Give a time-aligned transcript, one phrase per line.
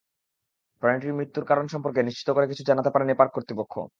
[0.83, 3.73] প্রাণীটির মৃত্যুর কারণ সম্পর্কে নিশ্চিত করে কিছু জানাতে পারেনি পার্ক কর্তৃপক্ষ।